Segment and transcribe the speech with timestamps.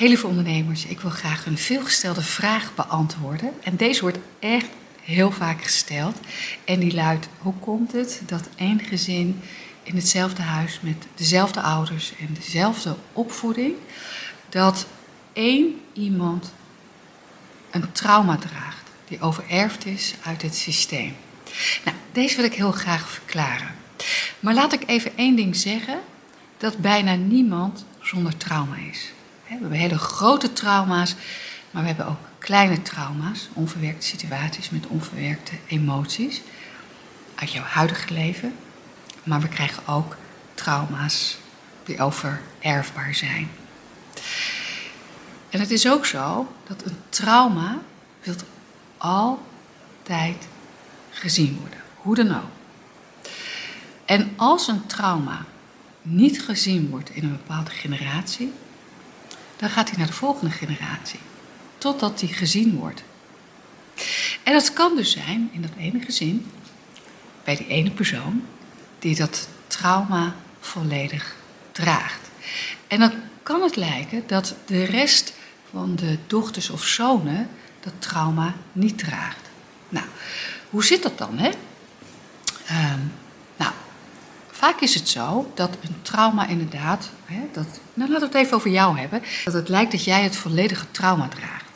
[0.00, 3.52] Heel lieve ondernemers, ik wil graag een veelgestelde vraag beantwoorden.
[3.62, 4.68] En deze wordt echt
[5.00, 6.16] heel vaak gesteld.
[6.64, 9.40] En die luidt: hoe komt het dat één gezin
[9.82, 13.74] in hetzelfde huis met dezelfde ouders en dezelfde opvoeding,
[14.48, 14.86] dat
[15.32, 16.52] één iemand
[17.70, 21.16] een trauma draagt die overerfd is uit het systeem?
[21.84, 23.74] Nou, deze wil ik heel graag verklaren.
[24.40, 26.00] Maar laat ik even één ding zeggen:
[26.58, 29.12] dat bijna niemand zonder trauma is.
[29.50, 31.14] We hebben hele grote trauma's,
[31.70, 36.42] maar we hebben ook kleine trauma's, onverwerkte situaties met onverwerkte emoties
[37.34, 38.54] uit jouw huidige leven.
[39.22, 40.16] Maar we krijgen ook
[40.54, 41.38] trauma's
[41.84, 43.50] die overerfbaar zijn.
[45.50, 47.78] En het is ook zo dat een trauma
[48.22, 48.34] wil
[48.96, 50.46] altijd
[51.10, 52.50] gezien worden, hoe dan ook.
[54.04, 55.44] En als een trauma
[56.02, 58.52] niet gezien wordt in een bepaalde generatie,
[59.60, 61.18] dan gaat hij naar de volgende generatie.
[61.78, 63.02] Totdat hij gezien wordt.
[64.42, 66.50] En dat kan dus zijn in dat ene gezin,
[67.44, 68.44] bij die ene persoon,
[68.98, 71.36] die dat trauma volledig
[71.72, 72.30] draagt.
[72.86, 75.32] En dan kan het lijken dat de rest
[75.70, 77.48] van de dochters of zonen
[77.80, 79.50] dat trauma niet draagt.
[79.88, 80.06] Nou,
[80.70, 81.50] hoe zit dat dan, hè?
[82.68, 82.98] Nou,
[84.60, 88.56] Vaak is het zo dat een trauma inderdaad, hè, dat, nou laten we het even
[88.56, 91.70] over jou hebben, dat het lijkt dat jij het volledige trauma draagt.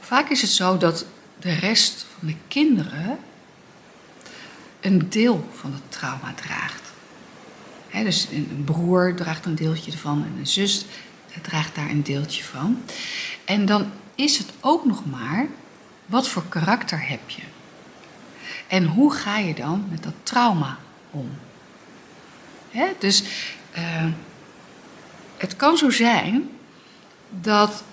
[0.00, 1.06] Vaak is het zo dat
[1.38, 3.18] de rest van de kinderen
[4.80, 6.92] een deel van het trauma draagt.
[7.92, 10.84] dus een broer draagt een deeltje ervan en een zus
[11.42, 12.82] draagt daar een deeltje van.
[13.44, 15.46] En dan is het ook nog maar,
[16.06, 17.42] wat voor karakter heb je?
[18.66, 20.78] En hoe ga je dan met dat trauma
[21.16, 21.30] om.
[22.98, 23.22] Dus
[23.78, 24.06] uh,
[25.36, 26.50] het kan zo zijn
[27.30, 27.84] dat,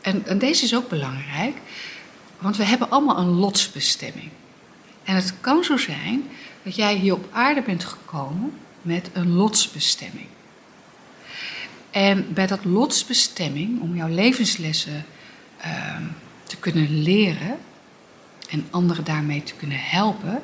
[0.00, 1.56] en, en deze is ook belangrijk,
[2.38, 4.30] want we hebben allemaal een lotsbestemming.
[5.04, 6.28] En het kan zo zijn
[6.62, 8.52] dat jij hier op aarde bent gekomen
[8.82, 10.26] met een lotsbestemming.
[11.90, 15.06] En bij dat lotsbestemming, om jouw levenslessen
[15.66, 15.96] uh,
[16.42, 17.58] te kunnen leren
[18.48, 20.42] en anderen daarmee te kunnen helpen,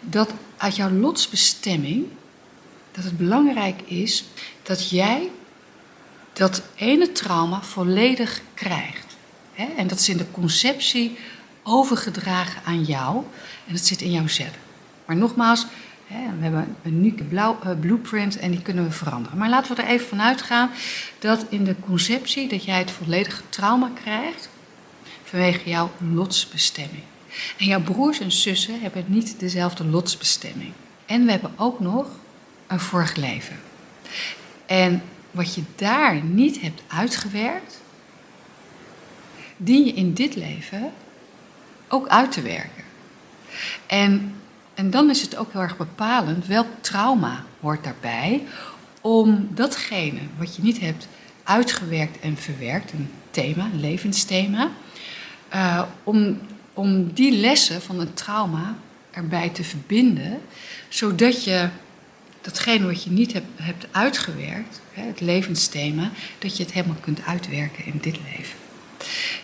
[0.00, 2.06] dat uit jouw lotsbestemming,
[2.92, 4.24] dat het belangrijk is
[4.62, 5.30] dat jij
[6.32, 9.16] dat ene trauma volledig krijgt.
[9.76, 11.18] En dat is in de conceptie
[11.62, 13.16] overgedragen aan jou
[13.66, 14.68] en dat zit in jouw cellen.
[15.04, 15.66] Maar nogmaals,
[16.06, 17.50] we hebben een unieke uh,
[17.80, 19.38] blueprint en die kunnen we veranderen.
[19.38, 20.70] Maar laten we er even vanuit gaan
[21.18, 24.48] dat in de conceptie dat jij het volledige trauma krijgt
[25.24, 27.02] vanwege jouw lotsbestemming.
[27.58, 30.72] En jouw broers en zussen hebben niet dezelfde lotsbestemming.
[31.06, 32.06] En we hebben ook nog
[32.66, 33.56] een vorig leven.
[34.66, 37.80] En wat je daar niet hebt uitgewerkt,
[39.56, 40.92] dien je in dit leven
[41.88, 42.84] ook uit te werken.
[43.86, 44.34] En,
[44.74, 48.42] en dan is het ook heel erg bepalend welk trauma hoort daarbij
[49.00, 51.08] om datgene wat je niet hebt
[51.42, 54.70] uitgewerkt en verwerkt, een thema, een levensthema,
[55.54, 56.38] uh, om
[56.74, 58.76] om die lessen van een trauma
[59.10, 60.40] erbij te verbinden,
[60.88, 61.68] zodat je
[62.40, 67.84] datgene wat je niet hebt, hebt uitgewerkt, het levensthema, dat je het helemaal kunt uitwerken
[67.84, 68.58] in dit leven.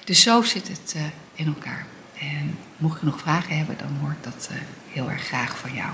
[0.05, 1.03] Dus zo zit het eh,
[1.35, 1.87] in elkaar.
[2.19, 4.57] En mocht je nog vragen hebben, dan hoor ik dat eh,
[4.93, 5.91] heel erg graag van jou.